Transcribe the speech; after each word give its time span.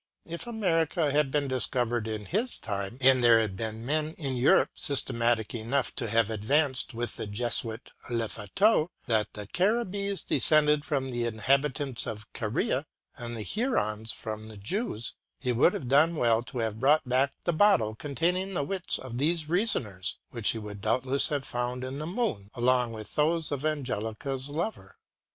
If 0.25 0.47
America 0.47 1.11
had 1.11 1.29
been 1.29 1.47
discovered 1.47 2.07
in 2.07 2.25
his 2.25 2.57
time, 2.57 2.97
and 3.01 3.23
there 3.23 3.39
had 3.39 3.59
then 3.59 3.75
been 3.75 3.85
men 3.85 4.13
in 4.15 4.35
Europe 4.35 4.71
systematic 4.73 5.53
enough 5.53 5.93
to 5.97 6.09
have 6.09 6.31
advanced, 6.31 6.95
with 6.95 7.17
the 7.17 7.27
Jesuit 7.27 7.91
Lafitau, 8.09 8.87
that 9.05 9.31
the 9.33 9.45
Caribbees 9.45 10.23
descended 10.25 10.83
from 10.85 11.11
the 11.11 11.27
inhabitants 11.27 12.07
of 12.07 12.25
Caria, 12.33 12.87
and 13.15 13.37
the 13.37 13.43
Hurons 13.43 14.11
from 14.11 14.47
the 14.47 14.57
Jews, 14.57 15.13
he 15.39 15.51
would 15.51 15.73
have 15.75 15.87
done 15.87 16.15
well 16.15 16.41
to 16.45 16.57
have 16.57 16.79
brought 16.79 17.07
back 17.07 17.33
the 17.43 17.53
bottle 17.53 17.93
containing 17.93 18.55
the 18.55 18.63
wits 18.63 18.97
of 18.97 19.19
these 19.19 19.49
reasoners, 19.49 20.17
which 20.31 20.49
he 20.49 20.57
would 20.57 20.81
doubtless 20.81 21.27
have 21.27 21.45
found 21.45 21.83
in 21.83 21.99
the 21.99 22.07
moon, 22.07 22.47
along 22.55 22.91
with 22.91 23.13
those 23.13 23.51
of 23.51 23.63
Angelica's 23.63 24.49
lover. 24.49 24.97